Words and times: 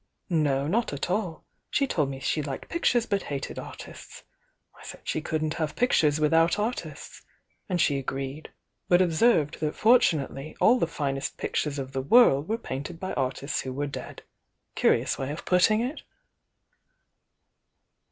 "No, 0.31 0.65
not 0.65 0.93
at 0.93 1.11
all. 1.11 1.45
She 1.69 1.85
told 1.85 2.09
me 2.09 2.19
she 2.19 2.41
liked 2.41 2.69
pic 2.69 2.81
tures, 2.85 3.07
but 3.07 3.21
hated 3.29 3.59
artists. 3.59 4.23
I 4.75 4.83
said 4.83 5.01
she 5.03 5.21
couldn't 5.21 5.53
have 5.61 5.75
pictures 5.75 6.19
without 6.19 6.57
artists, 6.57 7.21
and 7.69 7.79
she 7.79 7.99
agreed, 7.99 8.49
but 8.89 8.99
ob 8.99 9.11
served 9.11 9.59
that 9.59 9.75
fortunately 9.75 10.57
all 10.59 10.79
the 10.79 10.87
finest 10.87 11.37
pictures 11.37 11.77
of 11.77 11.91
the 11.91 12.01
world 12.01 12.49
were 12.49 12.57
painted 12.57 12.99
by 12.99 13.13
artists 13.13 13.61
who 13.61 13.71
were 13.73 13.85
dead. 13.85 14.23
Curious 14.73 15.19
way 15.19 15.31
of 15.31 15.45
putting 15.45 15.81
it!" 15.81 16.01